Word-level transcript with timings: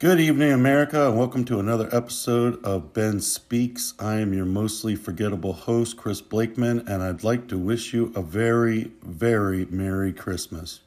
Good 0.00 0.18
evening, 0.18 0.50
America, 0.52 1.08
and 1.08 1.18
welcome 1.18 1.44
to 1.44 1.60
another 1.60 1.86
episode 1.92 2.64
of 2.64 2.94
Ben 2.94 3.20
Speaks. 3.20 3.92
I 3.98 4.14
am 4.20 4.32
your 4.32 4.46
mostly 4.46 4.96
forgettable 4.96 5.52
host, 5.52 5.98
Chris 5.98 6.22
Blakeman, 6.22 6.88
and 6.88 7.02
I'd 7.02 7.22
like 7.22 7.48
to 7.48 7.58
wish 7.58 7.92
you 7.92 8.10
a 8.16 8.22
very, 8.22 8.92
very 9.02 9.66
Merry 9.66 10.14
Christmas. 10.14 10.80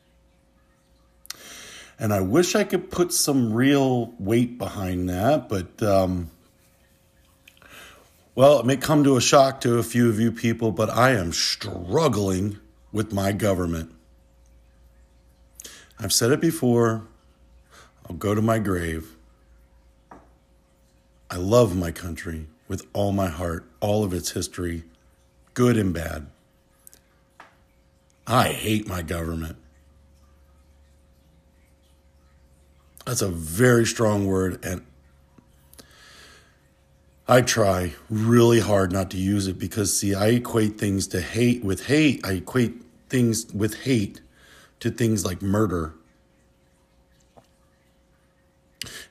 And 1.99 2.11
I 2.11 2.21
wish 2.21 2.55
I 2.55 2.63
could 2.63 2.89
put 2.89 3.13
some 3.13 3.53
real 3.53 4.15
weight 4.17 4.57
behind 4.57 5.07
that, 5.09 5.47
but, 5.47 5.83
um, 5.83 6.31
well, 8.33 8.61
it 8.61 8.65
may 8.65 8.77
come 8.77 9.03
to 9.03 9.15
a 9.15 9.21
shock 9.21 9.61
to 9.61 9.77
a 9.77 9.83
few 9.83 10.09
of 10.09 10.19
you 10.19 10.31
people, 10.31 10.71
but 10.71 10.89
I 10.89 11.11
am 11.11 11.33
struggling 11.33 12.57
with 12.91 13.13
my 13.13 13.31
government. 13.31 13.93
I've 15.99 16.11
said 16.11 16.31
it 16.31 16.41
before. 16.41 17.03
I'll 18.09 18.15
go 18.15 18.35
to 18.35 18.41
my 18.41 18.59
grave. 18.59 19.15
I 21.29 21.37
love 21.37 21.75
my 21.75 21.91
country 21.91 22.47
with 22.67 22.85
all 22.93 23.11
my 23.11 23.27
heart, 23.27 23.65
all 23.79 24.03
of 24.03 24.13
its 24.13 24.31
history, 24.31 24.83
good 25.53 25.77
and 25.77 25.93
bad. 25.93 26.27
I 28.27 28.49
hate 28.49 28.87
my 28.87 29.01
government. 29.01 29.57
That's 33.05 33.21
a 33.21 33.29
very 33.29 33.85
strong 33.85 34.27
word, 34.27 34.63
and 34.63 34.85
I 37.27 37.41
try 37.41 37.93
really 38.09 38.59
hard 38.59 38.91
not 38.91 39.11
to 39.11 39.17
use 39.17 39.47
it 39.47 39.59
because, 39.59 39.97
see, 39.97 40.13
I 40.13 40.27
equate 40.27 40.77
things 40.77 41.07
to 41.07 41.21
hate 41.21 41.63
with 41.63 41.87
hate. 41.87 42.25
I 42.25 42.33
equate 42.33 42.81
things 43.09 43.51
with 43.53 43.81
hate 43.81 44.21
to 44.79 44.89
things 44.89 45.25
like 45.25 45.41
murder 45.41 45.95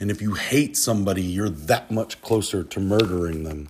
and 0.00 0.10
if 0.10 0.20
you 0.20 0.34
hate 0.34 0.76
somebody, 0.76 1.22
you're 1.22 1.48
that 1.48 1.90
much 1.90 2.20
closer 2.22 2.62
to 2.64 2.80
murdering 2.80 3.44
them. 3.44 3.68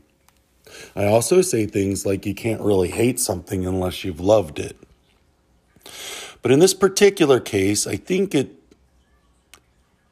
I 0.96 1.06
also 1.06 1.42
say 1.42 1.66
things 1.66 2.06
like 2.06 2.26
you 2.26 2.34
can't 2.34 2.60
really 2.60 2.90
hate 2.90 3.20
something 3.20 3.66
unless 3.66 4.04
you've 4.04 4.20
loved 4.20 4.58
it. 4.58 4.76
But 6.40 6.50
in 6.50 6.58
this 6.58 6.74
particular 6.74 7.40
case, 7.40 7.86
I 7.86 7.96
think 7.96 8.34
it 8.34 8.58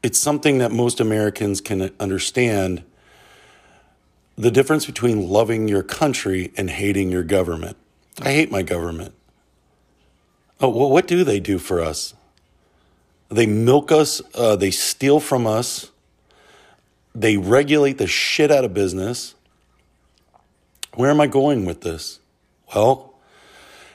it's 0.03 0.19
something 0.19 0.59
that 0.59 0.73
most 0.73 0.99
Americans 0.99 1.61
can 1.61 1.91
understand 2.01 2.83
the 4.37 4.51
difference 4.51 4.87
between 4.87 5.29
loving 5.29 5.69
your 5.69 5.83
country 5.83 6.53
and 6.57 6.71
hating 6.71 7.11
your 7.11 7.23
government. 7.23 7.77
I 8.23 8.33
hate 8.33 8.51
my 8.51 8.63
government. 8.63 9.15
Oh, 10.59 10.71
well, 10.71 10.91
what 10.91 11.07
do 11.07 11.23
they 11.25 11.41
do 11.41 11.59
for 11.59 11.81
us? 11.81 12.15
They 13.31 13.47
milk 13.47 13.93
us, 13.93 14.21
uh, 14.35 14.57
they 14.57 14.71
steal 14.71 15.21
from 15.21 15.47
us, 15.47 15.91
they 17.15 17.37
regulate 17.37 17.99
the 17.99 18.07
shit 18.07 18.51
out 18.51 18.65
of 18.65 18.75
business. 18.75 19.35
Where 20.95 21.11
am 21.11 21.21
I 21.21 21.29
going 21.29 21.65
with 21.65 21.83
this? 21.83 22.19
Well, 22.75 23.15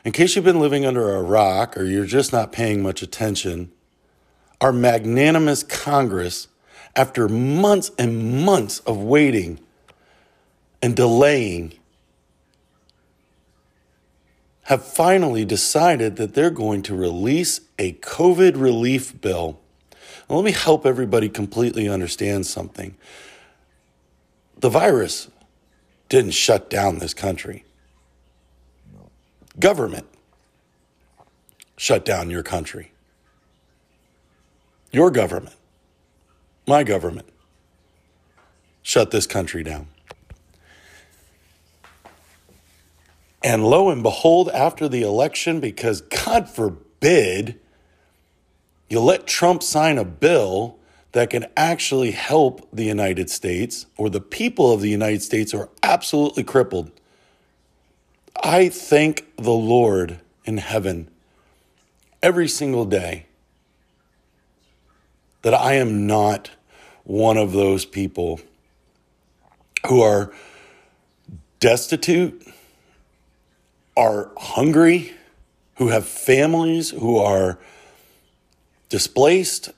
in 0.06 0.14
case 0.14 0.36
you've 0.36 0.46
been 0.46 0.60
living 0.60 0.86
under 0.86 1.16
a 1.16 1.22
rock 1.22 1.76
or 1.78 1.84
you're 1.84 2.06
just 2.06 2.32
not 2.32 2.52
paying 2.52 2.82
much 2.82 3.02
attention, 3.02 3.72
our 4.62 4.72
magnanimous 4.72 5.64
Congress, 5.64 6.48
after 6.96 7.28
months 7.28 7.92
and 8.00 8.46
months 8.46 8.80
of 8.80 8.98
waiting 8.98 9.60
and 10.82 10.96
delaying, 10.96 11.74
have 14.66 14.84
finally 14.84 15.46
decided 15.46 16.16
that 16.16 16.34
they're 16.34 16.50
going 16.50 16.82
to 16.82 16.96
release 16.96 17.62
a 17.78 17.94
COVID 17.94 18.60
relief 18.60 19.20
bill. 19.22 19.60
Now, 20.28 20.38
let 20.38 20.46
me 20.46 20.52
help 20.52 20.86
everybody 20.88 21.30
completely 21.30 21.88
understand 21.88 22.48
something. 22.48 22.96
The 24.58 24.70
virus 24.70 25.30
didn't 26.10 26.32
shut 26.32 26.70
down 26.70 26.98
this 26.98 27.14
country. 27.14 27.64
Government 29.60 30.08
shut 31.78 32.04
down 32.04 32.32
your 32.32 32.44
country. 32.44 32.92
Your 34.92 35.12
government, 35.12 35.56
my 36.66 36.84
government, 36.84 37.28
shut 38.82 39.12
this 39.12 39.28
country 39.28 39.62
down. 39.62 39.88
And 43.46 43.64
lo 43.64 43.92
and 43.92 44.02
behold, 44.02 44.50
after 44.50 44.90
the 44.90 45.04
election, 45.04 45.60
because 45.60 46.02
God 46.02 46.50
forbid 46.50 47.60
you 48.90 49.00
let 49.00 49.28
Trump 49.28 49.62
sign 49.62 50.00
a 50.00 50.04
bill 50.04 50.80
that 51.12 51.30
can 51.30 51.46
actually 51.56 52.10
help 52.10 52.68
the 52.74 52.86
United 52.86 53.30
States 53.30 53.86
or 53.98 54.10
the 54.10 54.20
people 54.20 54.74
of 54.74 54.82
the 54.82 54.90
United 54.90 55.22
States 55.22 55.54
are 55.54 55.70
absolutely 55.84 56.44
crippled. 56.44 56.90
I 58.42 58.68
thank 58.68 59.28
the 59.36 59.52
Lord 59.52 60.20
in 60.46 60.58
heaven 60.58 61.08
every 62.24 62.48
single 62.48 62.86
day 62.86 63.28
that 65.44 65.54
I 65.54 65.76
am 65.76 66.08
not 66.08 66.50
one 67.04 67.38
of 67.38 67.52
those 67.52 67.86
people 67.86 68.40
who 69.86 70.02
are 70.02 70.34
destitute 71.60 72.42
are 73.98 74.32
hungry, 74.38 75.14
who 75.76 75.90
have 75.90 76.06
families, 76.06 76.92
who 76.92 77.18
are 77.18 77.60
displaced, 78.90 79.72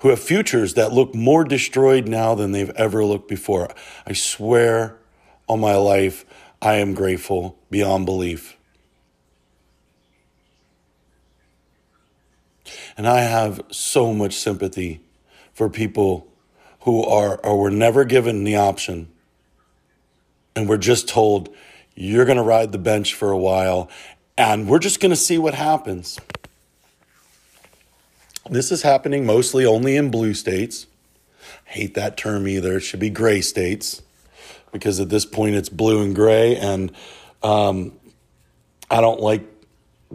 who 0.00 0.08
have 0.08 0.20
futures 0.20 0.74
that 0.74 0.92
look 0.92 1.14
more 1.14 1.44
destroyed 1.44 2.08
now 2.08 2.34
than 2.34 2.52
they've 2.52 2.70
ever 2.70 3.04
looked 3.04 3.28
before. 3.28 3.68
I 4.06 4.12
swear 4.12 4.96
on 5.48 5.60
my 5.60 5.74
life, 5.74 6.24
I 6.62 6.76
am 6.76 6.94
grateful 6.94 7.58
beyond 7.70 8.06
belief. 8.06 8.56
And 12.96 13.06
I 13.06 13.20
have 13.20 13.62
so 13.70 14.12
much 14.12 14.34
sympathy 14.34 15.00
for 15.52 15.68
people 15.68 16.26
who 16.80 17.04
are 17.04 17.38
or 17.44 17.58
were 17.58 17.70
never 17.70 18.04
given 18.04 18.44
the 18.44 18.56
option 18.56 19.08
and 20.54 20.68
were 20.68 20.78
just 20.78 21.08
told 21.08 21.54
you're 21.94 22.24
going 22.24 22.36
to 22.36 22.42
ride 22.42 22.72
the 22.72 22.78
bench 22.78 23.14
for 23.14 23.30
a 23.30 23.38
while, 23.38 23.90
and 24.36 24.68
we're 24.68 24.78
just 24.78 25.00
going 25.00 25.10
to 25.10 25.16
see 25.16 25.38
what 25.38 25.54
happens. 25.54 26.18
This 28.48 28.72
is 28.72 28.82
happening 28.82 29.26
mostly 29.26 29.64
only 29.64 29.96
in 29.96 30.10
blue 30.10 30.34
states. 30.34 30.86
Hate 31.64 31.94
that 31.94 32.16
term 32.16 32.48
either. 32.48 32.78
It 32.78 32.80
should 32.80 33.00
be 33.00 33.10
gray 33.10 33.40
states 33.40 34.02
because 34.72 34.98
at 34.98 35.08
this 35.08 35.24
point 35.24 35.54
it's 35.54 35.68
blue 35.68 36.02
and 36.02 36.14
gray, 36.14 36.56
and 36.56 36.92
um, 37.42 37.92
I 38.90 39.00
don't 39.00 39.20
like 39.20 39.44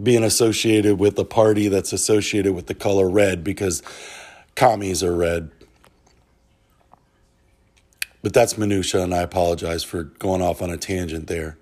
being 0.02 0.24
associated 0.24 1.00
with 1.00 1.18
a 1.18 1.26
party 1.26 1.68
that's 1.68 1.94
associated 1.94 2.54
with 2.54 2.68
the 2.68 2.74
color 2.74 3.10
red 3.10 3.44
because 3.44 3.82
commies 4.56 5.04
are 5.04 5.16
red. 5.16 5.52
But 8.22 8.34
that's 8.34 8.58
minutia, 8.58 9.04
and 9.04 9.14
I 9.14 9.22
apologize 9.22 9.84
for 9.84 10.04
going 10.04 10.42
off 10.42 10.62
on 10.62 10.70
a 10.70 10.78
tangent 10.78 11.28
there. 11.28 11.58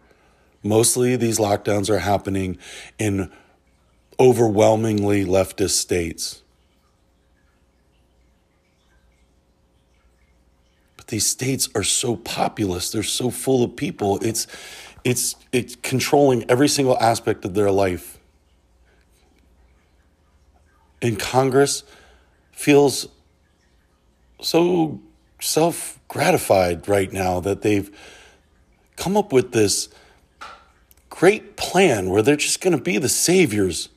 Mostly 0.64 1.18
these 1.18 1.38
lockdowns 1.40 1.90
are 1.90 2.00
happening 2.00 2.58
in 2.98 3.30
overwhelmingly 4.20 5.26
leftist 5.26 5.72
states. 5.72 6.42
But 10.96 11.08
these 11.08 11.28
states 11.28 11.68
are 11.76 11.84
so 11.84 12.16
populous, 12.16 12.92
they're 12.92 13.04
so 13.04 13.30
full 13.30 13.64
of 13.64 13.76
people. 13.76 14.20
It's 14.22 14.48
it's 15.04 15.36
it's 15.52 15.76
controlling 15.76 16.50
every 16.50 16.70
single 16.70 16.98
aspect 17.00 17.44
of 17.44 17.54
their 17.54 17.70
life. 17.70 18.20
And 21.02 21.20
Congress 21.20 21.84
feels 22.54 23.10
so 24.42 25.02
self 25.42 26.00
gratified 26.08 26.88
right 26.88 27.12
now 27.12 27.42
that 27.42 27.64
they've 27.64 27.92
come 28.96 29.18
up 29.18 29.34
with 29.34 29.52
this 29.52 29.90
great 31.24 31.56
plan 31.56 32.10
where 32.10 32.22
they're 32.22 32.36
just 32.36 32.60
going 32.60 32.76
to 32.76 32.84
be 32.84 32.98
the 32.98 33.08
saviors. 33.08 33.88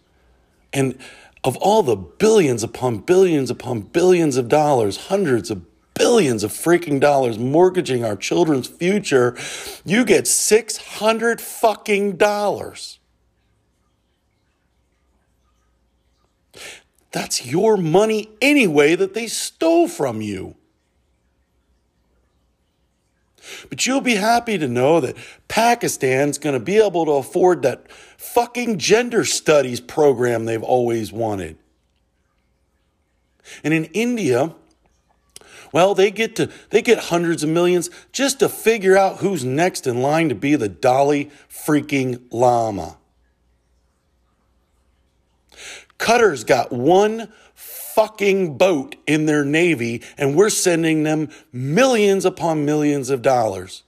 And 0.72 0.96
of 1.42 1.56
all 1.56 1.82
the 1.82 1.96
billions 1.96 2.62
upon 2.62 2.98
billions 2.98 3.50
upon 3.50 3.80
billions 3.80 4.36
of 4.36 4.48
dollars, 4.48 5.08
hundreds 5.08 5.50
of 5.50 5.66
billions 5.94 6.44
of 6.44 6.52
freaking 6.52 7.00
dollars 7.00 7.36
mortgaging 7.36 8.04
our 8.04 8.14
children's 8.14 8.68
future, 8.68 9.36
you 9.84 10.04
get 10.04 10.28
600 10.28 11.40
fucking 11.40 12.16
dollars. 12.16 13.00
That's 17.10 17.44
your 17.44 17.76
money 17.76 18.28
anyway 18.40 18.94
that 18.94 19.14
they 19.14 19.26
stole 19.26 19.88
from 19.88 20.22
you. 20.22 20.54
But 23.68 23.86
you'll 23.86 24.00
be 24.00 24.16
happy 24.16 24.58
to 24.58 24.68
know 24.68 25.00
that 25.00 25.16
Pakistan's 25.48 26.38
going 26.38 26.54
to 26.54 26.60
be 26.60 26.76
able 26.78 27.04
to 27.06 27.12
afford 27.12 27.62
that 27.62 27.90
fucking 27.90 28.78
gender 28.78 29.24
studies 29.24 29.80
program 29.80 30.44
they've 30.44 30.62
always 30.62 31.12
wanted. 31.12 31.56
And 33.62 33.72
in 33.72 33.84
India, 33.86 34.54
well, 35.72 35.94
they 35.94 36.10
get 36.10 36.36
to 36.36 36.50
they 36.70 36.82
get 36.82 36.98
hundreds 36.98 37.42
of 37.42 37.50
millions 37.50 37.90
just 38.12 38.40
to 38.40 38.48
figure 38.48 38.96
out 38.96 39.18
who's 39.18 39.44
next 39.44 39.86
in 39.86 40.02
line 40.02 40.28
to 40.28 40.34
be 40.34 40.56
the 40.56 40.68
Dalai 40.68 41.30
freaking 41.50 42.22
Lama. 42.30 42.96
Qatar's 45.98 46.44
got 46.44 46.72
one 46.72 47.32
fucking 47.96 48.58
boat 48.58 48.94
in 49.06 49.24
their 49.24 49.42
navy, 49.42 50.02
and 50.18 50.36
we're 50.36 50.50
sending 50.50 51.02
them 51.02 51.30
millions 51.50 52.26
upon 52.26 52.62
millions 52.62 53.08
of 53.08 53.22
dollars 53.22 53.84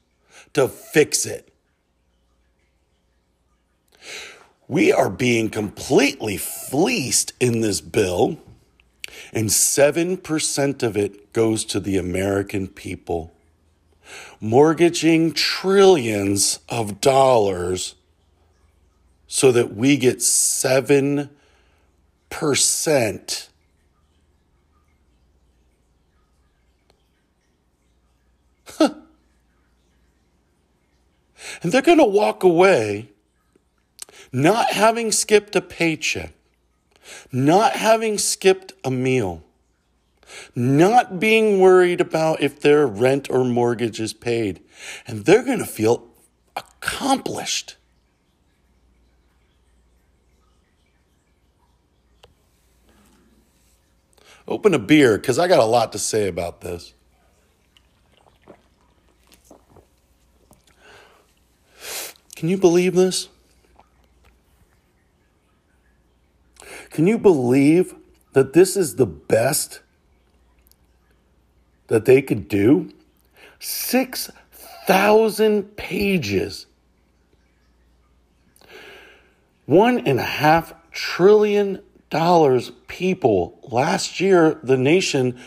to 0.55 0.67
fix 0.67 1.27
it. 1.27 1.53
We 4.67 4.91
are 4.91 5.11
being 5.11 5.51
completely 5.51 6.39
fleeced 6.39 7.35
in 7.39 7.61
this 7.61 7.83
bill, 7.83 8.39
and 9.31 9.51
7% 9.51 10.83
of 10.83 10.97
it 10.97 11.35
goes 11.35 11.67
to 11.67 11.79
the 11.79 11.99
American 11.99 12.67
people, 12.67 13.35
mortgaging 14.41 15.35
trillions 15.35 16.61
of 16.71 17.03
dollars 17.03 17.95
so 19.27 19.53
that 19.53 19.75
we 19.75 19.99
get 19.99 20.21
7% 20.21 21.29
And 31.63 31.73
they're 31.73 31.83
going 31.83 31.99
to 31.99 32.05
walk 32.05 32.43
away 32.43 33.11
not 34.33 34.73
having 34.73 35.13
skipped 35.13 35.57
a 35.57 35.61
paycheck, 35.61 36.33
not 37.33 37.75
having 37.75 38.19
skipped 38.19 38.73
a 38.85 38.91
meal, 38.91 39.43
not 40.55 41.19
being 41.19 41.61
worried 41.61 42.01
about 42.01 42.43
if 42.43 42.61
their 42.61 42.87
rent 42.87 43.31
or 43.31 43.45
mortgage 43.45 44.01
is 44.01 44.13
paid. 44.13 44.61
And 45.07 45.25
they're 45.25 45.45
going 45.45 45.59
to 45.59 45.67
feel 45.67 46.07
accomplished. 46.57 47.77
Open 54.47 54.73
a 54.73 54.79
beer 54.79 55.19
because 55.19 55.39
I 55.39 55.47
got 55.49 55.59
a 55.59 55.65
lot 55.65 55.93
to 55.93 55.99
say 55.99 56.27
about 56.27 56.61
this. 56.63 56.95
Can 62.39 62.49
you 62.49 62.57
believe 62.57 62.95
this? 62.95 63.29
Can 66.91 67.09
you 67.09 67.19
believe 67.19 67.97
that 68.33 68.53
this 68.53 68.77
is 68.77 68.95
the 68.95 69.07
best 69.07 69.81
that 71.89 72.05
they 72.05 72.23
could 72.23 72.47
do? 72.47 72.93
6,000 73.59 75.77
pages. 75.77 76.67
One 79.67 80.07
and 80.07 80.21
a 80.21 80.23
half 80.23 80.75
trillion 80.93 81.83
dollars 82.09 82.71
people. 82.87 83.59
Last 83.65 84.21
year, 84.21 84.61
the 84.63 84.77
nation 84.77 85.41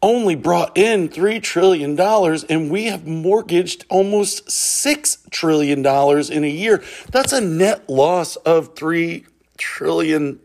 only 0.00 0.34
brought 0.34 0.76
in 0.76 1.08
$3 1.08 1.42
trillion 1.42 1.98
and 1.98 2.70
we 2.70 2.84
have 2.84 3.06
mortgaged 3.06 3.84
almost 3.88 4.46
$6 4.46 5.30
trillion 5.30 5.78
in 5.80 6.44
a 6.44 6.48
year. 6.48 6.82
That's 7.10 7.32
a 7.32 7.40
net 7.40 7.88
loss 7.88 8.36
of 8.36 8.74
$3 8.74 9.24
trillion. 9.56 10.40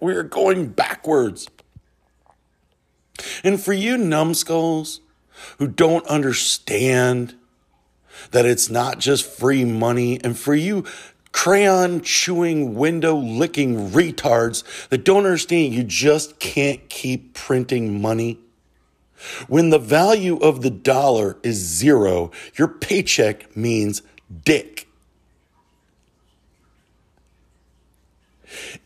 We 0.00 0.14
are 0.14 0.22
going 0.22 0.68
backwards. 0.68 1.48
And 3.42 3.60
for 3.60 3.72
you 3.72 3.96
numbskulls 3.96 5.00
who 5.58 5.66
don't 5.66 6.06
understand 6.06 7.34
that 8.30 8.46
it's 8.46 8.70
not 8.70 8.98
just 8.98 9.26
free 9.26 9.64
money, 9.64 10.18
and 10.22 10.38
for 10.38 10.54
you 10.54 10.84
crayon 11.36 12.00
chewing, 12.00 12.74
window 12.74 13.14
licking 13.14 13.90
retards 13.90 14.64
that 14.88 15.04
don't 15.04 15.26
understand 15.26 15.74
you 15.74 15.84
just 15.84 16.38
can't 16.38 16.88
keep 16.88 17.34
printing 17.34 18.00
money. 18.00 18.38
When 19.46 19.68
the 19.68 19.78
value 19.78 20.38
of 20.38 20.62
the 20.62 20.70
dollar 20.70 21.36
is 21.42 21.56
zero, 21.58 22.30
your 22.54 22.68
paycheck 22.68 23.54
means 23.54 24.00
dick. 24.44 24.88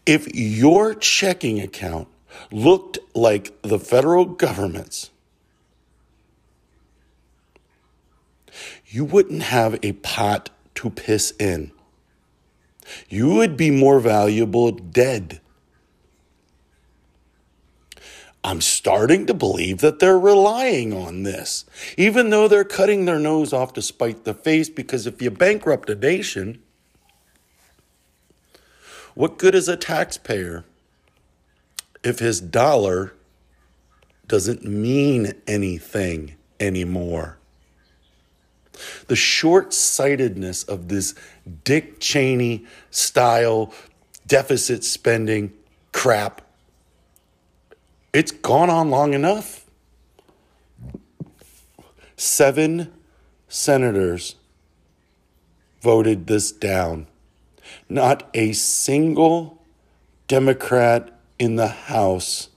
If 0.05 0.27
your 0.35 0.95
checking 0.97 1.61
account 1.61 2.09
looked 2.51 2.99
like 3.15 3.63
the 3.63 3.79
federal 3.79 4.25
government's, 4.25 5.11
you 8.89 9.05
wouldn't 9.05 9.43
have 9.45 9.79
a 9.85 9.93
pot 9.93 10.51
to 10.75 10.91
piss 10.91 11.33
in 11.39 11.71
you 13.09 13.35
would 13.35 13.57
be 13.57 13.71
more 13.71 14.01
valuable 14.01 14.71
dead. 14.71 15.41
I'm 18.43 18.63
starting 18.63 19.27
to 19.27 19.35
believe 19.35 19.79
that 19.79 19.99
they're 19.99 20.19
relying 20.19 20.95
on 20.95 21.25
this, 21.25 21.67
even 21.99 22.31
though 22.31 22.49
they're 22.49 22.65
cutting 22.65 23.05
their 23.05 23.19
nose 23.19 23.53
off 23.53 23.75
to 23.75 23.83
spite 23.83 24.25
the 24.25 24.33
face. 24.33 24.71
Because 24.71 25.07
if 25.07 25.21
you 25.21 25.31
bankrupt 25.31 25.91
a 25.91 25.95
nation, 25.95 26.63
what 29.15 29.37
good 29.37 29.55
is 29.55 29.69
a 29.69 29.77
taxpayer 29.77 30.65
if 32.03 32.21
his 32.21 32.41
dollar 32.41 33.13
doesn't 34.27 34.65
mean 34.65 35.35
anything 35.47 36.37
anymore? 36.59 37.37
The 39.09 39.17
short 39.17 39.75
sightedness 39.75 40.63
of 40.65 40.89
this 40.89 41.15
Dick 41.65 42.01
Cheney 42.01 42.65
style 42.91 43.73
deficit 44.27 44.85
spending 44.85 45.53
crap, 45.93 46.43
it's 48.13 48.31
gone 48.31 48.71
on 48.71 48.91
long 48.91 49.15
enough. 49.15 49.67
Seven 52.17 52.93
senators 53.49 54.37
voted 55.81 56.27
this 56.27 56.53
down. 56.53 57.07
Not 57.89 58.29
a 58.35 58.53
single 58.53 59.63
Democrat 60.29 61.19
in 61.39 61.57
the 61.57 61.69
House 61.69 62.49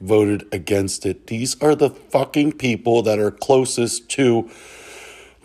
voted 0.00 0.46
against 0.52 1.04
it. 1.04 1.26
These 1.26 1.60
are 1.60 1.74
the 1.74 1.90
fucking 1.90 2.52
people 2.52 3.02
that 3.02 3.18
are 3.18 3.30
closest 3.30 4.08
to 4.10 4.48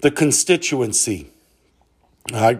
the 0.01 0.11
constituency. 0.11 1.32
I, 2.31 2.59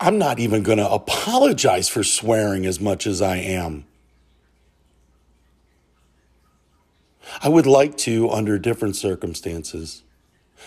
I'm 0.00 0.18
not 0.18 0.38
even 0.38 0.62
going 0.62 0.78
to 0.78 0.88
apologize 0.88 1.88
for 1.88 2.02
swearing 2.02 2.64
as 2.64 2.80
much 2.80 3.06
as 3.06 3.20
I 3.20 3.36
am. 3.36 3.84
I 7.42 7.48
would 7.48 7.66
like 7.66 7.96
to 7.98 8.30
under 8.30 8.58
different 8.58 8.96
circumstances. 8.96 10.02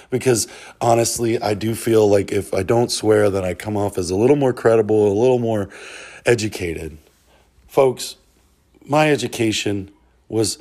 Because 0.09 0.47
honestly, 0.79 1.41
I 1.41 1.53
do 1.53 1.73
feel 1.73 2.07
like 2.07 2.31
if 2.31 2.53
I 2.53 2.63
don't 2.63 2.91
swear, 2.91 3.29
then 3.29 3.43
I 3.43 3.53
come 3.53 3.75
off 3.75 3.97
as 3.97 4.09
a 4.09 4.15
little 4.15 4.35
more 4.35 4.53
credible, 4.53 5.11
a 5.11 5.17
little 5.19 5.39
more 5.39 5.69
educated. 6.25 6.97
Folks, 7.67 8.17
my 8.85 9.11
education 9.11 9.91
was 10.29 10.59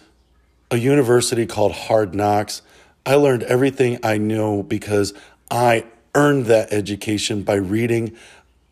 a 0.71 0.77
university 0.77 1.47
called 1.47 1.73
Hard 1.73 2.15
Knocks. 2.15 2.63
I 3.05 3.15
learned 3.17 3.43
everything 3.45 3.99
I 4.03 4.19
know 4.19 4.63
because 4.63 5.13
I 5.51 5.85
earned 6.17 6.47
that 6.47 6.73
education 6.73 7.43
by 7.43 7.55
reading 7.55 8.17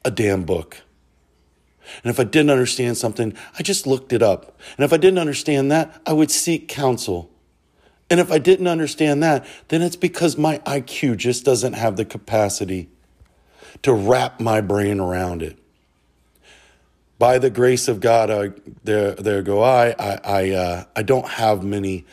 a 0.04 0.10
damn 0.10 0.42
book. 0.42 0.82
And 2.02 2.10
if 2.10 2.18
I 2.18 2.24
didn't 2.24 2.50
understand 2.50 2.96
something, 2.96 3.36
I 3.58 3.62
just 3.62 3.86
looked 3.86 4.12
it 4.12 4.22
up. 4.22 4.58
And 4.76 4.84
if 4.84 4.92
I 4.92 4.96
didn't 4.96 5.18
understand 5.18 5.70
that, 5.70 6.00
I 6.06 6.14
would 6.14 6.30
seek 6.30 6.66
counsel. 6.66 7.30
And 8.10 8.18
if 8.20 8.32
I 8.32 8.38
didn't 8.38 8.66
understand 8.66 9.22
that, 9.22 9.46
then 9.68 9.82
it's 9.82 9.96
because 9.96 10.36
my 10.36 10.58
IQ 10.60 11.18
just 11.18 11.44
doesn't 11.44 11.74
have 11.74 11.96
the 11.96 12.04
capacity 12.04 12.88
to 13.82 13.92
wrap 13.92 14.40
my 14.40 14.60
brain 14.60 14.98
around 14.98 15.42
it. 15.42 15.58
By 17.18 17.38
the 17.38 17.50
grace 17.50 17.86
of 17.86 18.00
God, 18.00 18.30
I, 18.30 18.52
there, 18.82 19.12
there 19.12 19.42
go 19.42 19.62
I. 19.62 19.94
I, 19.98 20.20
I, 20.24 20.50
uh, 20.50 20.84
I 20.96 21.02
don't 21.02 21.28
have 21.28 21.62
many 21.62 22.04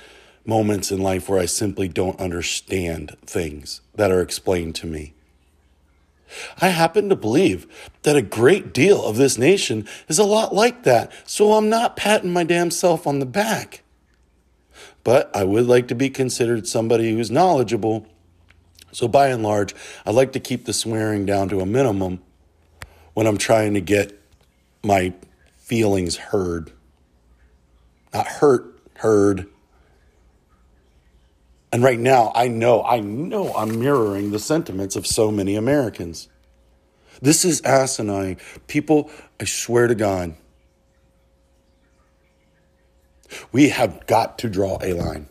moments 0.45 0.91
in 0.91 1.01
life 1.01 1.29
where 1.29 1.39
I 1.39 1.45
simply 1.45 1.88
don't 1.88 2.19
understand 2.19 3.15
things 3.25 3.81
that 3.95 4.11
are 4.11 4.21
explained 4.21 4.75
to 4.75 4.88
me. 4.88 5.13
I 6.61 6.69
happen 6.69 7.09
to 7.09 7.15
believe 7.15 7.67
that 8.03 8.15
a 8.15 8.21
great 8.21 8.73
deal 8.73 9.03
of 9.03 9.17
this 9.17 9.38
nation 9.38 9.88
is 10.07 10.19
a 10.19 10.23
lot 10.23 10.53
like 10.53 10.83
that, 10.83 11.11
so 11.25 11.53
I'm 11.53 11.69
not 11.69 11.95
patting 11.95 12.33
my 12.33 12.43
damn 12.43 12.71
self 12.71 13.05
on 13.05 13.19
the 13.19 13.25
back. 13.25 13.83
But 15.03 15.35
I 15.35 15.43
would 15.43 15.65
like 15.65 15.88
to 15.88 15.95
be 15.95 16.09
considered 16.09 16.67
somebody 16.67 17.11
who's 17.11 17.31
knowledgeable. 17.31 18.05
So 18.91 19.07
by 19.07 19.27
and 19.27 19.41
large, 19.43 19.73
I 20.05 20.11
like 20.11 20.31
to 20.33 20.39
keep 20.39 20.65
the 20.65 20.73
swearing 20.73 21.25
down 21.25 21.50
to 21.50 21.61
a 21.61 21.65
minimum 21.65 22.21
when 23.13 23.27
I'm 23.27 23.38
trying 23.38 23.73
to 23.73 23.81
get 23.81 24.19
my 24.83 25.13
feelings 25.57 26.17
heard. 26.17 26.71
not 28.13 28.27
hurt, 28.27 28.77
heard. 28.95 29.47
And 31.71 31.83
right 31.83 31.99
now, 31.99 32.31
I 32.35 32.47
know, 32.47 32.83
I 32.83 32.99
know 32.99 33.53
I'm 33.55 33.79
mirroring 33.79 34.31
the 34.31 34.39
sentiments 34.39 34.95
of 34.95 35.07
so 35.07 35.31
many 35.31 35.55
Americans. 35.55 36.27
This 37.21 37.45
is 37.45 37.61
asinine. 37.61 38.37
People, 38.67 39.09
I 39.39 39.45
swear 39.45 39.87
to 39.87 39.95
God, 39.95 40.35
we 43.51 43.69
have 43.69 44.05
got 44.07 44.37
to 44.39 44.49
draw 44.49 44.77
a 44.81 44.93
line. 44.93 45.27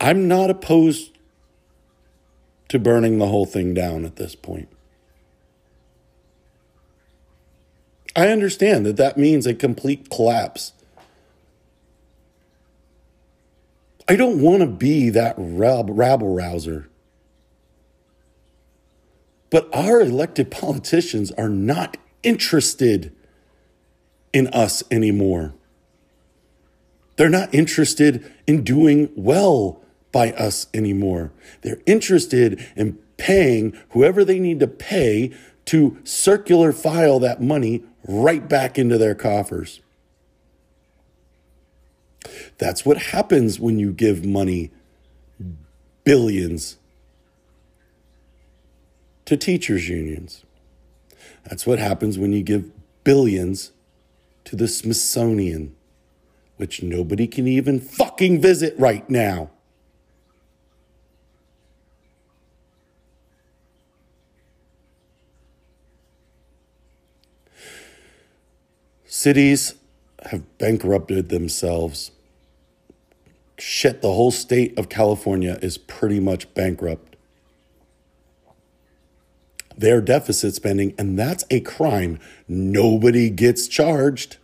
I'm 0.00 0.26
not 0.28 0.48
opposed 0.48 1.18
to 2.68 2.78
burning 2.78 3.18
the 3.18 3.26
whole 3.26 3.44
thing 3.44 3.74
down 3.74 4.06
at 4.06 4.16
this 4.16 4.34
point. 4.34 4.68
I 8.16 8.28
understand 8.28 8.86
that 8.86 8.96
that 8.96 9.18
means 9.18 9.46
a 9.46 9.54
complete 9.54 10.08
collapse. 10.08 10.72
I 14.10 14.16
don't 14.16 14.40
want 14.40 14.58
to 14.58 14.66
be 14.66 15.08
that 15.10 15.36
rabble 15.38 16.34
rouser. 16.34 16.88
But 19.50 19.72
our 19.72 20.00
elected 20.00 20.50
politicians 20.50 21.30
are 21.38 21.48
not 21.48 21.96
interested 22.24 23.14
in 24.32 24.48
us 24.48 24.82
anymore. 24.90 25.54
They're 27.14 27.28
not 27.28 27.54
interested 27.54 28.28
in 28.48 28.64
doing 28.64 29.10
well 29.14 29.80
by 30.10 30.32
us 30.32 30.66
anymore. 30.74 31.30
They're 31.60 31.80
interested 31.86 32.66
in 32.74 32.98
paying 33.16 33.78
whoever 33.90 34.24
they 34.24 34.40
need 34.40 34.58
to 34.58 34.66
pay 34.66 35.32
to 35.66 35.98
circular 36.02 36.72
file 36.72 37.20
that 37.20 37.40
money 37.40 37.84
right 38.08 38.48
back 38.48 38.76
into 38.76 38.98
their 38.98 39.14
coffers. 39.14 39.78
That's 42.58 42.84
what 42.84 42.98
happens 42.98 43.58
when 43.58 43.78
you 43.78 43.92
give 43.92 44.24
money 44.24 44.70
billions 46.04 46.76
to 49.24 49.36
teachers' 49.36 49.88
unions. 49.88 50.44
That's 51.44 51.66
what 51.66 51.78
happens 51.78 52.18
when 52.18 52.32
you 52.32 52.42
give 52.42 52.70
billions 53.04 53.72
to 54.44 54.56
the 54.56 54.68
Smithsonian, 54.68 55.74
which 56.56 56.82
nobody 56.82 57.26
can 57.26 57.46
even 57.46 57.80
fucking 57.80 58.40
visit 58.40 58.74
right 58.78 59.08
now. 59.08 59.50
Cities 69.06 69.74
have 70.26 70.58
bankrupted 70.58 71.28
themselves. 71.28 72.10
Shit, 73.58 74.02
the 74.02 74.12
whole 74.12 74.30
state 74.30 74.78
of 74.78 74.88
California 74.88 75.58
is 75.60 75.78
pretty 75.78 76.20
much 76.20 76.52
bankrupt 76.54 77.10
their 79.80 80.02
deficit 80.02 80.54
spending, 80.54 80.94
and 80.98 81.18
that's 81.18 81.44
a 81.50 81.60
crime. 81.60 82.18
Nobody 82.46 83.30
gets 83.30 83.66
charged. 83.66 84.36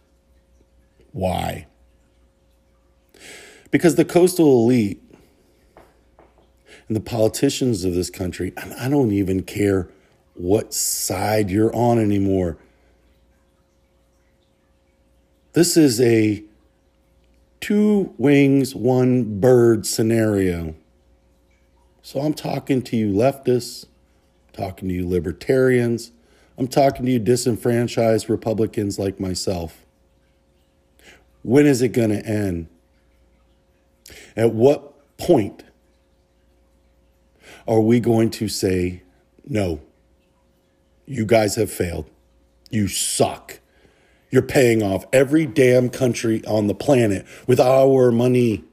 Why? 1.12 1.66
Because 3.70 3.96
the 3.96 4.04
coastal 4.04 4.64
elite 4.64 5.02
and 6.88 6.96
the 6.96 7.00
politicians 7.00 7.84
of 7.84 7.94
this 7.94 8.08
country, 8.08 8.54
and 8.56 8.72
I 8.74 8.88
don't 8.88 9.12
even 9.12 9.42
care 9.42 9.88
what 10.34 10.72
side 10.72 11.50
you're 11.50 11.74
on 11.74 11.98
anymore. 11.98 12.56
This 15.56 15.78
is 15.78 16.02
a 16.02 16.44
two 17.62 18.12
wings, 18.18 18.74
one 18.74 19.40
bird 19.40 19.86
scenario. 19.86 20.74
So 22.02 22.20
I'm 22.20 22.34
talking 22.34 22.82
to 22.82 22.94
you 22.94 23.10
leftists 23.10 23.86
talking 24.52 24.90
to 24.90 24.94
you 24.94 25.08
libertarians. 25.08 26.12
I'm 26.58 26.68
talking 26.68 27.06
to 27.06 27.12
you 27.12 27.18
disenfranchised 27.18 28.28
Republicans 28.28 28.98
like 28.98 29.18
myself. 29.18 29.86
When 31.42 31.64
is 31.64 31.80
it 31.80 31.88
going 31.88 32.10
to 32.10 32.26
end? 32.26 32.66
At 34.36 34.52
what 34.52 35.16
point 35.16 35.62
are 37.66 37.80
we 37.80 37.98
going 37.98 38.28
to 38.32 38.48
say, 38.48 39.04
no, 39.46 39.80
you 41.06 41.24
guys 41.24 41.54
have 41.54 41.72
failed? 41.72 42.10
You 42.68 42.88
suck. 42.88 43.60
You're 44.36 44.42
paying 44.42 44.82
off 44.82 45.06
every 45.14 45.46
damn 45.46 45.88
country 45.88 46.44
on 46.44 46.66
the 46.66 46.74
planet 46.74 47.24
with 47.46 47.58
our 47.58 48.12
money. 48.12 48.64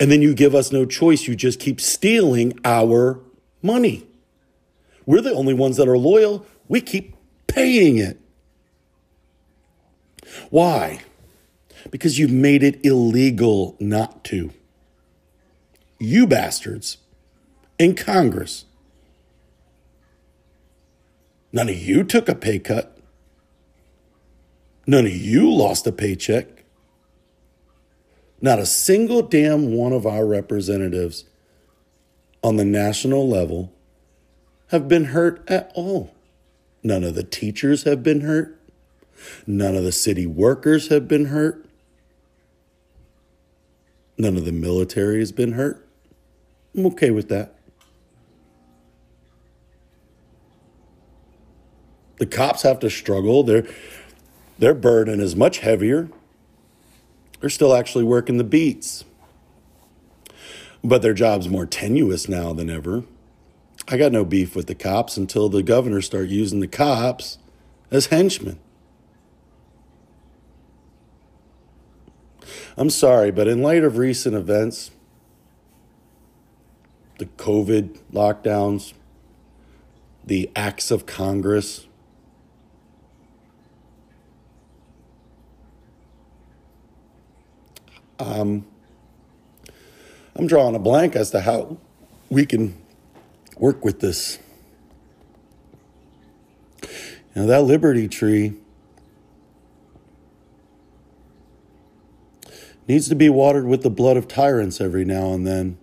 And 0.00 0.10
then 0.10 0.22
you 0.22 0.32
give 0.32 0.54
us 0.54 0.72
no 0.72 0.86
choice. 0.86 1.28
You 1.28 1.36
just 1.36 1.60
keep 1.60 1.78
stealing 1.78 2.58
our 2.64 3.20
money. 3.60 4.06
We're 5.04 5.20
the 5.20 5.34
only 5.34 5.52
ones 5.52 5.76
that 5.76 5.86
are 5.86 5.98
loyal. 5.98 6.46
We 6.66 6.80
keep 6.80 7.14
paying 7.46 7.98
it. 7.98 8.18
Why? 10.48 11.02
Because 11.90 12.18
you've 12.18 12.32
made 12.32 12.62
it 12.62 12.82
illegal 12.82 13.76
not 13.78 14.24
to. 14.24 14.50
You 15.98 16.26
bastards 16.26 16.96
in 17.78 17.96
Congress. 17.96 18.64
None 21.52 21.68
of 21.68 21.76
you 21.76 22.02
took 22.02 22.30
a 22.30 22.34
pay 22.34 22.58
cut. 22.58 22.98
None 24.86 25.06
of 25.06 25.12
you 25.12 25.52
lost 25.52 25.86
a 25.86 25.92
paycheck. 25.92 26.64
Not 28.40 28.58
a 28.58 28.66
single 28.66 29.22
damn 29.22 29.72
one 29.72 29.92
of 29.92 30.06
our 30.06 30.26
representatives 30.26 31.24
on 32.42 32.56
the 32.56 32.64
national 32.64 33.28
level 33.28 33.72
have 34.68 34.88
been 34.88 35.06
hurt 35.06 35.48
at 35.48 35.70
all. 35.74 36.12
None 36.82 37.04
of 37.04 37.14
the 37.14 37.22
teachers 37.22 37.84
have 37.84 38.02
been 38.02 38.22
hurt. 38.22 38.58
None 39.46 39.76
of 39.76 39.84
the 39.84 39.92
city 39.92 40.26
workers 40.26 40.88
have 40.88 41.06
been 41.06 41.26
hurt. 41.26 41.64
None 44.18 44.36
of 44.36 44.44
the 44.44 44.52
military 44.52 45.20
has 45.20 45.30
been 45.30 45.52
hurt. 45.52 45.86
I'm 46.76 46.86
okay 46.86 47.10
with 47.10 47.28
that. 47.28 47.54
The 52.18 52.26
cops 52.26 52.62
have 52.62 52.78
to 52.80 52.90
struggle. 52.90 53.42
Their, 53.42 53.66
their 54.58 54.74
burden 54.74 55.20
is 55.20 55.34
much 55.34 55.58
heavier. 55.58 56.08
They're 57.40 57.50
still 57.50 57.74
actually 57.74 58.04
working 58.04 58.36
the 58.36 58.44
beats 58.44 59.04
but 60.84 61.02
their 61.02 61.14
job's 61.14 61.48
more 61.48 61.66
tenuous 61.66 62.28
now 62.28 62.52
than 62.52 62.68
ever. 62.68 63.04
I 63.88 63.96
got 63.96 64.12
no 64.12 64.24
beef 64.24 64.56
with 64.56 64.66
the 64.66 64.74
cops 64.74 65.16
until 65.16 65.48
the 65.48 65.62
governor 65.62 66.00
start 66.00 66.28
using 66.28 66.60
the 66.60 66.68
cops 66.68 67.38
as 67.90 68.06
henchmen. 68.06 68.58
I'm 72.76 72.90
sorry, 72.90 73.30
but 73.30 73.48
in 73.48 73.62
light 73.62 73.84
of 73.84 73.98
recent 73.98 74.34
events, 74.34 74.90
the 77.18 77.26
COVID 77.26 77.98
lockdowns, 78.12 78.94
the 80.24 80.50
acts 80.56 80.90
of 80.90 81.06
Congress, 81.06 81.86
um, 88.18 88.66
I'm 90.34 90.46
drawing 90.46 90.74
a 90.74 90.78
blank 90.78 91.14
as 91.16 91.30
to 91.30 91.40
how 91.40 91.78
we 92.30 92.46
can 92.46 92.76
work 93.56 93.84
with 93.84 94.00
this. 94.00 94.38
Know, 97.34 97.46
that 97.46 97.62
Liberty 97.62 98.08
tree 98.08 98.54
needs 102.86 103.08
to 103.08 103.14
be 103.14 103.30
watered 103.30 103.66
with 103.66 103.82
the 103.82 103.90
blood 103.90 104.16
of 104.16 104.28
tyrants 104.28 104.80
every 104.80 105.04
now 105.04 105.32
and 105.32 105.46
then. 105.46 105.78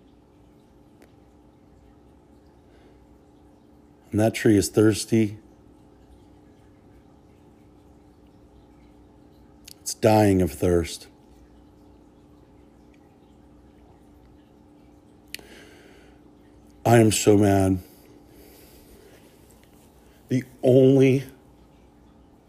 And 4.11 4.19
that 4.19 4.33
tree 4.35 4.57
is 4.57 4.69
thirsty. 4.69 5.37
It's 9.81 9.93
dying 9.93 10.41
of 10.41 10.51
thirst. 10.51 11.07
I 16.85 16.97
am 16.97 17.11
so 17.11 17.37
mad. 17.37 17.79
The 20.29 20.43
only 20.63 21.23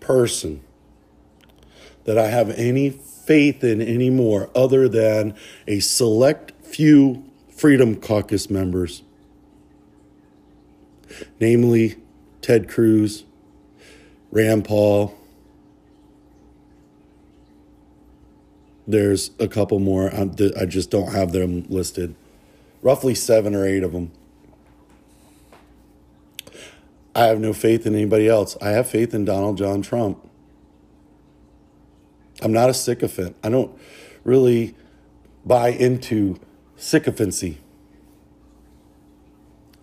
person 0.01 0.63
that 2.05 2.17
I 2.17 2.29
have 2.29 2.51
any 2.51 2.91
faith 2.91 3.63
in 3.63 3.81
anymore, 3.81 4.51
other 4.55 4.89
than 4.89 5.35
a 5.67 5.81
select 5.81 6.53
few 6.65 7.25
Freedom 7.49 7.97
Caucus 7.97 8.49
members, 8.49 9.03
namely 11.39 11.97
Ted 12.41 12.69
Cruz 12.69 13.25
Rand 14.31 14.65
Paul. 14.65 15.15
There's 18.87 19.31
a 19.39 19.47
couple 19.47 19.79
more. 19.79 20.11
I 20.15 20.65
just 20.67 20.91
don't 20.91 21.13
have 21.13 21.33
them 21.33 21.67
listed. 21.69 22.15
Roughly 22.83 23.15
seven 23.15 23.55
or 23.55 23.67
eight 23.67 23.83
of 23.83 23.93
them. 23.93 24.11
I 27.15 27.25
have 27.25 27.41
no 27.41 27.53
faith 27.53 27.87
in 27.87 27.95
anybody 27.95 28.29
else. 28.29 28.57
I 28.63 28.71
have 28.71 28.89
faith 28.89 29.13
in 29.15 29.25
Donald 29.25 29.59
John 29.59 29.83
Trump. 29.83 30.29
I'm 32.43 32.53
not 32.53 32.71
a 32.71 32.75
sycophant. 32.75 33.37
I 33.43 33.49
don't 33.51 33.77
really 34.25 34.75
buy 35.45 35.69
into 35.69 36.39
sycophancy. 36.77 37.59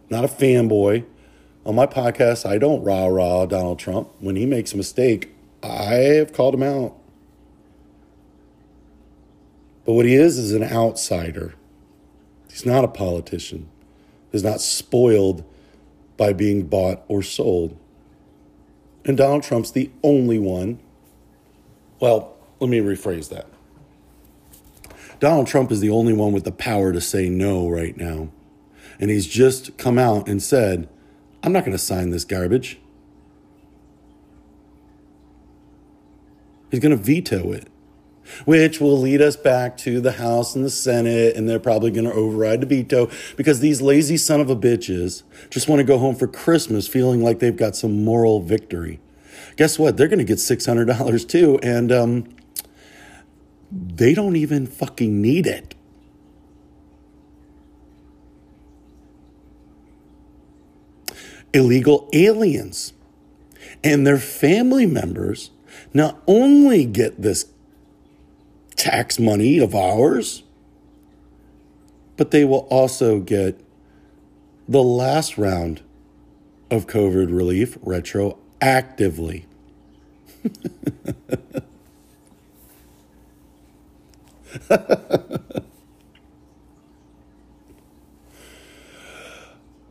Not 0.10 0.24
a 0.24 0.27
fanboy. 0.27 1.05
On 1.65 1.75
my 1.75 1.86
podcast, 1.86 2.50
I 2.50 2.57
don't 2.57 2.84
rah 2.84 3.07
rah 3.07 3.46
Donald 3.46 3.77
Trump. 3.77 4.10
When 4.19 4.38
he 4.38 4.46
makes 4.46 4.74
a 4.74 4.77
mistake, 4.77 5.36
I 5.62 5.96
have 5.96 6.31
called 6.31 6.53
him 6.53 6.63
out. 6.63 6.96
But 9.86 9.93
what 9.93 10.05
he 10.05 10.15
is 10.15 10.38
is 10.38 10.53
an 10.53 10.63
outsider. 10.63 11.55
He's 12.50 12.65
not 12.65 12.86
a 12.86 12.88
politician. 12.88 13.69
He's 14.31 14.43
not 14.43 14.62
spoiled 14.62 15.43
by 16.17 16.33
being 16.33 16.67
bought 16.67 17.03
or 17.07 17.21
sold. 17.21 17.77
And 19.05 19.15
Donald 19.15 19.43
Trump's 19.43 19.71
the 19.71 19.89
only 20.03 20.39
one. 20.39 20.79
Well, 22.00 22.36
let 22.59 22.69
me 22.69 22.79
rephrase 22.79 23.29
that. 23.29 23.47
Donald 25.19 25.47
Trump 25.47 25.71
is 25.71 25.79
the 25.79 25.89
only 25.89 26.13
one 26.13 26.33
with 26.33 26.43
the 26.43 26.51
power 26.51 26.91
to 26.91 27.01
say 27.01 27.29
no 27.29 27.69
right 27.69 27.95
now. 27.97 28.29
And 29.00 29.09
he's 29.09 29.27
just 29.27 29.77
come 29.77 29.97
out 29.97 30.27
and 30.27 30.41
said, 30.41 30.89
I'm 31.43 31.51
not 31.51 31.62
going 31.62 31.71
to 31.71 31.77
sign 31.77 32.09
this 32.09 32.25
garbage. 32.25 32.79
He's 36.69 36.79
going 36.79 36.95
to 36.97 37.01
veto 37.01 37.51
it 37.51 37.67
which 38.46 38.79
will 38.79 38.98
lead 38.98 39.22
us 39.22 39.36
back 39.36 39.77
to 39.77 40.01
the 40.01 40.13
House 40.13 40.55
and 40.55 40.63
the 40.63 40.69
Senate, 40.69 41.36
and 41.36 41.48
they're 41.48 41.60
probably 41.60 41.91
going 41.91 42.05
to 42.05 42.13
override 42.13 42.62
the 42.62 42.65
veto 42.65 43.10
because 43.36 43.60
these 43.60 43.81
lazy 43.81 44.17
son 44.17 44.41
of 44.41 44.50
a 44.50 44.55
bitches 44.55 45.24
just 45.50 45.67
want 45.67 45.79
to 45.79 45.84
go 45.84 45.98
home 45.98 46.15
for 46.15 46.27
Christmas 46.27 46.88
feeling 46.88 47.24
like 47.24 47.39
they've 47.39 47.57
got 47.57 47.75
some 47.75 48.03
moral 48.03 48.41
victory. 48.41 49.00
Guess 49.55 49.79
what? 49.79 49.98
They're 49.98 50.07
going 50.07 50.19
to 50.19 50.25
get 50.25 50.38
$600 50.38 51.27
too, 51.27 51.60
and 51.63 51.91
um, 51.91 52.27
they 53.72 54.13
don't 54.13 54.36
even 54.36 54.67
fucking 54.67 55.22
need 55.22 55.48
it. 55.48 55.74
Illegal 61.53 62.09
aliens 62.13 62.94
and 63.83 64.05
their 64.05 64.18
family 64.18 64.85
members 64.85 65.51
not 65.94 66.22
only 66.27 66.85
get 66.85 67.22
this 67.22 67.46
tax 68.77 69.20
money 69.20 69.57
of 69.57 69.75
ours, 69.75 70.44
but 72.16 72.31
they 72.31 72.46
will 72.46 72.68
also 72.70 73.20
get 73.20 73.59
the 74.68 74.83
last 74.83 75.37
round 75.37 75.81
of 76.72 76.87
COVID 76.87 77.35
relief 77.35 77.77
retroactively. 77.79 79.46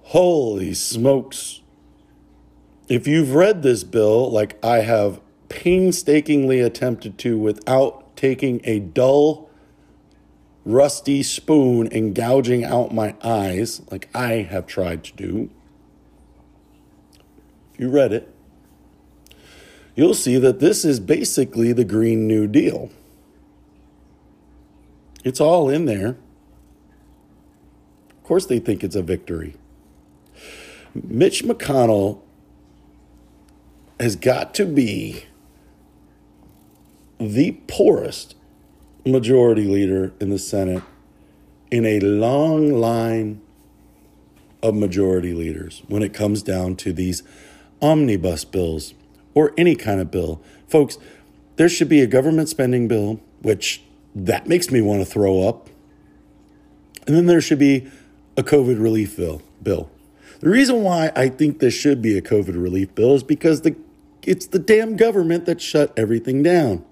Holy 0.04 0.72
smokes. 0.74 1.60
If 2.88 3.06
you've 3.06 3.34
read 3.34 3.62
this 3.62 3.84
bill, 3.84 4.30
like 4.30 4.62
I 4.64 4.78
have 4.78 5.20
painstakingly 5.48 6.60
attempted 6.60 7.18
to 7.18 7.36
without 7.36 8.05
taking 8.16 8.60
a 8.64 8.80
dull, 8.80 9.50
rusty 10.64 11.22
spoon 11.22 11.88
and 11.92 12.14
gouging 12.14 12.64
out 12.64 12.92
my 12.92 13.14
eyes, 13.22 13.82
like 13.90 14.08
I 14.14 14.42
have 14.42 14.66
tried 14.66 15.04
to 15.04 15.12
do. 15.14 15.50
If 17.74 17.80
you 17.80 17.90
read 17.90 18.12
it, 18.12 18.34
you'll 19.94 20.14
see 20.14 20.38
that 20.38 20.60
this 20.60 20.84
is 20.84 20.98
basically 20.98 21.72
the 21.72 21.84
Green 21.84 22.26
New 22.26 22.46
Deal. 22.46 22.90
It's 25.24 25.40
all 25.40 25.68
in 25.68 25.84
there. 25.86 26.16
Of 28.10 28.22
course, 28.24 28.46
they 28.46 28.58
think 28.58 28.82
it's 28.82 28.96
a 28.96 29.02
victory. 29.02 29.54
Mitch 30.94 31.44
McConnell 31.44 32.20
has 34.00 34.16
got 34.16 34.54
to 34.54 34.64
be 34.64 35.26
the 37.18 37.52
poorest 37.66 38.34
majority 39.04 39.64
leader 39.64 40.12
in 40.20 40.30
the 40.30 40.38
Senate 40.38 40.82
in 41.70 41.84
a 41.84 42.00
long 42.00 42.72
line 42.72 43.40
of 44.62 44.74
majority 44.74 45.32
leaders 45.32 45.82
when 45.88 46.02
it 46.02 46.12
comes 46.12 46.42
down 46.42 46.76
to 46.76 46.92
these 46.92 47.22
omnibus 47.80 48.44
bills 48.44 48.94
or 49.34 49.52
any 49.56 49.74
kind 49.74 50.00
of 50.00 50.10
bill. 50.10 50.40
Folks, 50.66 50.98
there 51.56 51.68
should 51.68 51.88
be 51.88 52.00
a 52.00 52.06
government 52.06 52.48
spending 52.48 52.88
bill, 52.88 53.20
which 53.42 53.82
that 54.14 54.46
makes 54.46 54.70
me 54.70 54.80
want 54.80 55.00
to 55.00 55.06
throw 55.06 55.42
up. 55.42 55.68
And 57.06 57.14
then 57.14 57.26
there 57.26 57.40
should 57.40 57.58
be 57.58 57.88
a 58.36 58.42
COVID 58.42 58.82
relief 58.82 59.16
bill. 59.16 59.42
Bill. 59.62 59.90
The 60.40 60.50
reason 60.50 60.82
why 60.82 61.12
I 61.16 61.28
think 61.28 61.60
there 61.60 61.70
should 61.70 62.02
be 62.02 62.16
a 62.18 62.22
COVID 62.22 62.60
relief 62.60 62.94
bill 62.94 63.14
is 63.14 63.22
because 63.22 63.62
the 63.62 63.76
it's 64.22 64.46
the 64.46 64.58
damn 64.58 64.96
government 64.96 65.46
that 65.46 65.60
shut 65.60 65.92
everything 65.96 66.42
down. 66.42 66.84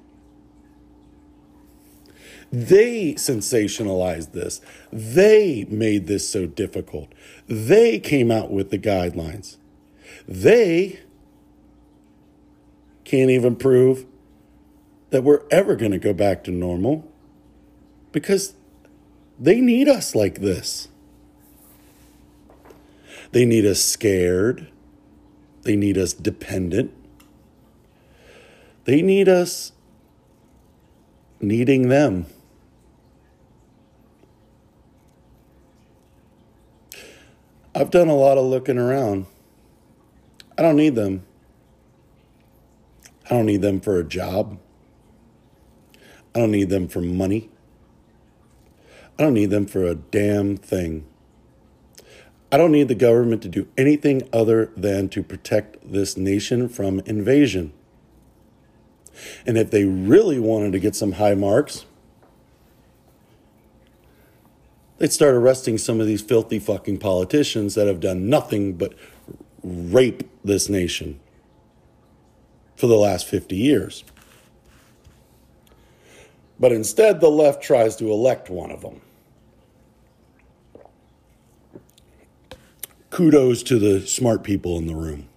They 2.55 3.15
sensationalized 3.15 4.31
this. 4.31 4.61
They 4.93 5.67
made 5.69 6.07
this 6.07 6.29
so 6.29 6.47
difficult. 6.47 7.13
They 7.49 7.99
came 7.99 8.31
out 8.31 8.53
with 8.53 8.71
the 8.71 8.79
guidelines. 8.79 9.57
They 10.29 11.01
can't 13.05 13.31
even 13.31 13.57
prove 13.57 14.07
that 15.11 15.25
we're 15.25 15.43
ever 15.51 15.75
going 15.75 15.91
to 15.91 15.99
go 15.99 16.13
back 16.13 16.45
to 16.45 16.53
normal 16.53 17.11
because 18.13 18.55
they 19.37 19.61
need 19.61 19.89
us 19.89 20.15
like 20.15 20.41
this. 20.41 20.87
They 23.33 23.45
need 23.45 23.67
us 23.67 23.83
scared. 23.83 24.69
They 25.63 25.75
need 25.75 25.99
us 25.99 26.13
dependent. 26.13 26.95
They 28.85 29.03
need 29.03 29.29
us 29.29 29.73
needing 31.41 31.89
them. 31.89 32.27
I've 37.75 37.91
done 37.91 38.09
a 38.09 38.15
lot 38.15 38.39
of 38.39 38.45
looking 38.45 38.79
around. 38.79 39.27
I 40.57 40.63
don't 40.63 40.77
need 40.77 40.95
them. 40.95 41.25
I 43.27 43.31
don't 43.31 43.47
need 43.47 43.63
them 43.63 43.81
for 43.81 43.99
a 43.99 44.05
job. 44.05 44.59
I 46.35 46.41
don't 46.41 46.53
need 46.53 46.69
them 46.69 46.87
for 46.87 47.01
money. 47.01 47.51
I 49.19 49.23
don't 49.23 49.35
need 49.35 49.51
them 49.51 49.67
for 49.67 49.85
a 49.85 49.95
damn 49.95 50.57
thing. 50.57 51.07
I 52.53 52.57
don't 52.57 52.73
need 52.73 52.87
the 52.87 52.95
government 52.95 53.43
to 53.43 53.49
do 53.49 53.67
anything 53.77 54.29
other 54.33 54.71
than 54.77 55.09
to 55.09 55.23
protect 55.25 55.91
this 55.91 56.17
nation 56.17 56.69
from 56.69 57.01
invasion. 57.01 57.73
And 59.47 59.59
if 59.59 59.73
they 59.73 59.85
really 59.85 60.39
wanted 60.39 60.73
to 60.73 60.79
get 60.79 60.95
some 60.95 61.13
high 61.13 61.35
marks, 61.35 61.87
they'd 64.99 65.13
start 65.13 65.35
arresting 65.35 65.79
some 65.79 66.01
of 66.01 66.07
these 66.07 66.23
filthy 66.23 66.59
fucking 66.59 66.99
politicians 66.99 67.75
that 67.75 67.87
have 67.87 68.01
done 68.01 68.29
nothing 68.29 68.75
but 68.75 68.95
rape 69.63 70.23
this 70.45 70.69
nation 70.69 71.21
for 72.77 72.87
the 72.87 72.97
last 72.97 73.27
50 73.27 73.57
years. 73.57 74.05
But 76.59 76.73
instead, 76.73 77.21
the 77.21 77.31
left 77.31 77.63
tries 77.63 77.97
to 77.97 78.11
elect 78.11 78.49
one 78.49 78.71
of 78.71 78.83
them. 78.83 79.01
Kudos 83.11 83.63
to 83.65 83.79
the 83.79 84.07
smart 84.07 84.43
people 84.43 84.77
in 84.79 84.87
the 84.87 84.95
room. 84.95 85.29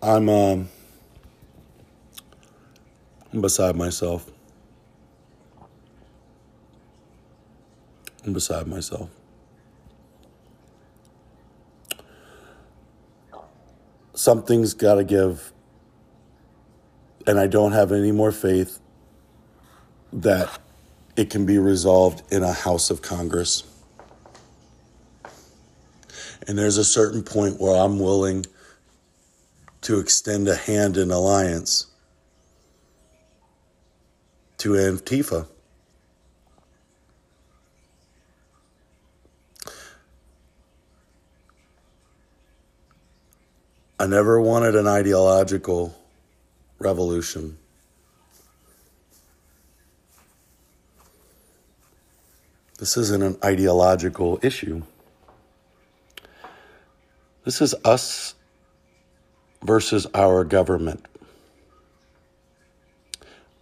I'm, 0.00 0.28
um, 0.28 0.68
I'm 3.32 3.40
beside 3.40 3.76
myself. 3.76 4.30
Beside 8.32 8.66
myself. 8.66 9.10
Something's 14.14 14.74
got 14.74 14.96
to 14.96 15.04
give. 15.04 15.52
And 17.26 17.38
I 17.38 17.46
don't 17.46 17.72
have 17.72 17.92
any 17.92 18.12
more 18.12 18.32
faith 18.32 18.80
that 20.12 20.58
it 21.16 21.30
can 21.30 21.46
be 21.46 21.58
resolved 21.58 22.22
in 22.32 22.42
a 22.42 22.52
House 22.52 22.90
of 22.90 23.02
Congress. 23.02 23.64
And 26.46 26.58
there's 26.58 26.78
a 26.78 26.84
certain 26.84 27.22
point 27.22 27.60
where 27.60 27.76
I'm 27.76 27.98
willing 27.98 28.46
to 29.82 29.98
extend 29.98 30.48
a 30.48 30.56
hand 30.56 30.96
in 30.96 31.10
alliance 31.10 31.86
to 34.58 34.70
Antifa. 34.70 35.46
I 44.00 44.06
never 44.06 44.40
wanted 44.40 44.76
an 44.76 44.86
ideological 44.86 45.92
revolution. 46.78 47.58
This 52.78 52.96
isn't 52.96 53.22
an 53.24 53.36
ideological 53.42 54.38
issue. 54.40 54.82
This 57.44 57.60
is 57.60 57.74
us 57.84 58.34
versus 59.64 60.06
our 60.14 60.44
government. 60.44 61.04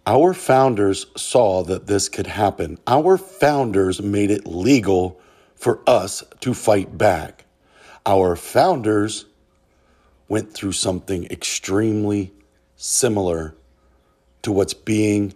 Our 0.05 0.35
founders 0.35 1.07
saw 1.15 1.63
that 1.63 1.87
this 1.87 2.09
could 2.09 2.27
happen. 2.27 2.77
Our 2.85 3.17
founders 3.17 4.01
made 4.01 4.29
it 4.29 4.45
legal 4.45 5.19
for 5.55 5.81
us 5.87 6.23
to 6.41 6.53
fight 6.53 6.95
back. 6.95 7.45
Our 8.05 8.35
founders 8.35 9.25
went 10.27 10.53
through 10.53 10.73
something 10.73 11.25
extremely 11.25 12.33
similar 12.75 13.55
to 14.41 14.51
what's 14.51 14.73
being 14.73 15.33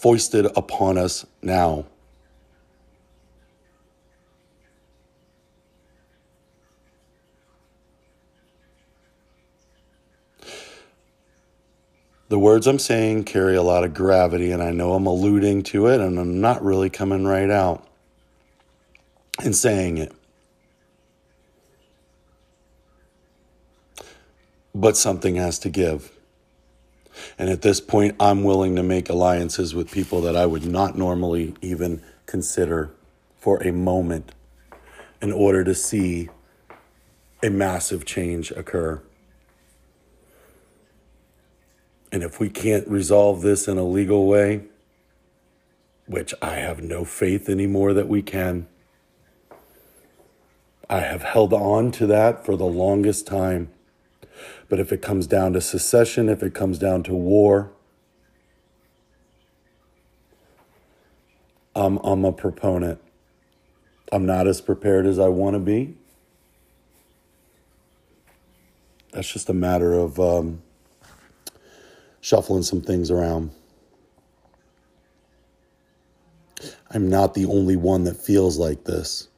foisted 0.00 0.46
upon 0.56 0.98
us 0.98 1.26
now. 1.42 1.84
The 12.28 12.38
words 12.38 12.68
I'm 12.68 12.78
saying 12.78 13.24
carry 13.24 13.56
a 13.56 13.62
lot 13.62 13.82
of 13.82 13.92
gravity, 13.92 14.52
and 14.52 14.62
I 14.62 14.70
know 14.70 14.94
I'm 14.94 15.06
alluding 15.06 15.64
to 15.64 15.88
it, 15.88 16.00
and 16.00 16.16
I'm 16.16 16.40
not 16.40 16.64
really 16.64 16.88
coming 16.88 17.24
right 17.24 17.50
out 17.50 17.84
and 19.42 19.54
saying 19.54 19.98
it. 19.98 20.12
But 24.74 24.96
something 24.96 25.36
has 25.36 25.58
to 25.60 25.70
give. 25.70 26.12
And 27.38 27.50
at 27.50 27.62
this 27.62 27.80
point, 27.80 28.16
I'm 28.20 28.44
willing 28.44 28.76
to 28.76 28.82
make 28.82 29.08
alliances 29.08 29.74
with 29.74 29.90
people 29.90 30.20
that 30.22 30.36
I 30.36 30.46
would 30.46 30.64
not 30.64 30.96
normally 30.96 31.54
even 31.60 32.02
consider 32.26 32.90
for 33.36 33.62
a 33.62 33.72
moment 33.72 34.32
in 35.20 35.32
order 35.32 35.64
to 35.64 35.74
see 35.74 36.28
a 37.42 37.50
massive 37.50 38.04
change 38.04 38.50
occur. 38.52 39.02
And 42.12 42.22
if 42.22 42.40
we 42.40 42.48
can't 42.48 42.86
resolve 42.88 43.42
this 43.42 43.68
in 43.68 43.78
a 43.78 43.84
legal 43.84 44.26
way, 44.26 44.64
which 46.06 46.34
I 46.42 46.56
have 46.56 46.82
no 46.82 47.04
faith 47.04 47.48
anymore 47.48 47.92
that 47.94 48.08
we 48.08 48.20
can, 48.20 48.66
I 50.88 51.00
have 51.00 51.22
held 51.22 51.52
on 51.52 51.92
to 51.92 52.06
that 52.08 52.44
for 52.44 52.56
the 52.56 52.66
longest 52.66 53.26
time. 53.26 53.70
But 54.68 54.80
if 54.80 54.92
it 54.92 55.02
comes 55.02 55.26
down 55.26 55.52
to 55.54 55.60
secession, 55.60 56.28
if 56.28 56.42
it 56.42 56.54
comes 56.54 56.78
down 56.78 57.02
to 57.04 57.14
war, 57.14 57.72
I'm, 61.74 61.98
I'm 61.98 62.24
a 62.24 62.32
proponent. 62.32 63.00
I'm 64.12 64.26
not 64.26 64.46
as 64.46 64.60
prepared 64.60 65.06
as 65.06 65.18
I 65.18 65.28
want 65.28 65.54
to 65.54 65.60
be. 65.60 65.94
That's 69.12 69.30
just 69.30 69.48
a 69.48 69.54
matter 69.54 69.92
of 69.94 70.18
um, 70.20 70.62
shuffling 72.20 72.62
some 72.62 72.80
things 72.80 73.10
around. 73.10 73.50
I'm 76.90 77.08
not 77.08 77.34
the 77.34 77.46
only 77.46 77.76
one 77.76 78.04
that 78.04 78.16
feels 78.16 78.58
like 78.58 78.84
this. 78.84 79.28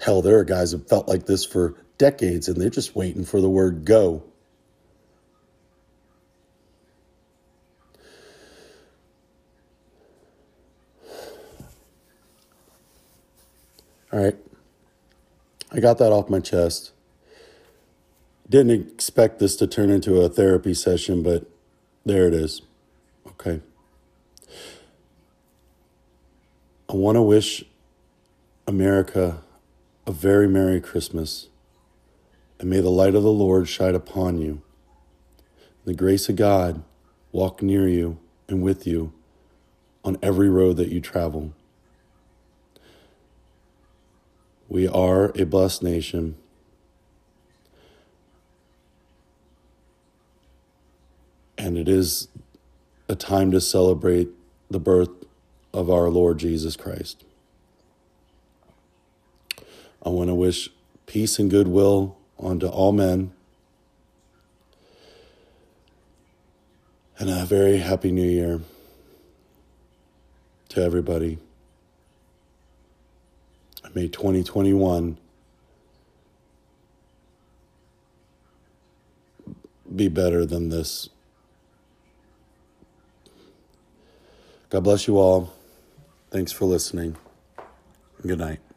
Hell, 0.00 0.22
there 0.22 0.38
are 0.38 0.44
guys 0.44 0.72
who 0.72 0.78
felt 0.78 1.08
like 1.08 1.26
this 1.26 1.44
for 1.44 1.74
decades 2.00 2.48
and 2.48 2.58
they're 2.58 2.70
just 2.70 2.96
waiting 2.96 3.26
for 3.26 3.42
the 3.42 3.50
word 3.50 3.84
go. 3.84 4.22
All 14.10 14.18
right. 14.18 14.36
I 15.70 15.78
got 15.78 15.98
that 15.98 16.10
off 16.10 16.30
my 16.30 16.40
chest. 16.40 16.92
Didn't 18.48 18.70
expect 18.70 19.38
this 19.38 19.54
to 19.56 19.66
turn 19.66 19.90
into 19.90 20.22
a 20.22 20.30
therapy 20.30 20.72
session, 20.72 21.22
but 21.22 21.44
there 22.06 22.26
it 22.26 22.32
is. 22.32 22.62
Okay. 23.26 23.60
I 26.88 26.94
want 26.94 27.16
to 27.16 27.22
wish 27.22 27.62
America 28.66 29.42
a 30.06 30.12
very 30.12 30.48
Merry 30.48 30.80
Christmas 30.80 31.49
and 32.60 32.68
may 32.68 32.80
the 32.80 32.90
light 32.90 33.14
of 33.14 33.22
the 33.22 33.32
Lord 33.32 33.68
shine 33.68 33.94
upon 33.94 34.36
you. 34.36 34.60
The 35.86 35.94
grace 35.94 36.28
of 36.28 36.36
God 36.36 36.84
walk 37.32 37.62
near 37.62 37.88
you 37.88 38.18
and 38.48 38.62
with 38.62 38.86
you 38.86 39.14
on 40.04 40.18
every 40.22 40.50
road 40.50 40.76
that 40.76 40.90
you 40.90 41.00
travel. 41.00 41.54
We 44.68 44.86
are 44.86 45.32
a 45.34 45.46
blessed 45.46 45.82
nation. 45.82 46.36
And 51.56 51.78
it 51.78 51.88
is 51.88 52.28
a 53.08 53.16
time 53.16 53.50
to 53.52 53.60
celebrate 53.60 54.28
the 54.70 54.78
birth 54.78 55.10
of 55.72 55.88
our 55.88 56.10
Lord 56.10 56.38
Jesus 56.38 56.76
Christ. 56.76 57.24
I 60.04 60.10
want 60.10 60.28
to 60.28 60.34
wish 60.34 60.68
peace 61.06 61.38
and 61.38 61.50
goodwill 61.50 62.19
unto 62.42 62.66
all 62.66 62.92
men. 62.92 63.32
And 67.18 67.28
a 67.28 67.44
very 67.44 67.78
happy 67.78 68.10
new 68.12 68.28
year 68.28 68.60
to 70.70 70.82
everybody. 70.82 71.38
May 73.94 74.06
2021 74.06 75.18
be 79.94 80.08
better 80.08 80.46
than 80.46 80.68
this. 80.68 81.08
God 84.68 84.84
bless 84.84 85.08
you 85.08 85.18
all. 85.18 85.52
Thanks 86.30 86.52
for 86.52 86.66
listening. 86.66 87.16
Good 88.24 88.38
night. 88.38 88.69